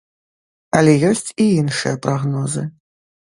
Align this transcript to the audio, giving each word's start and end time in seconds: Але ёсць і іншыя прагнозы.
Але 0.77 0.93
ёсць 1.09 1.29
і 1.45 1.47
іншыя 1.59 1.99
прагнозы. 2.05 2.63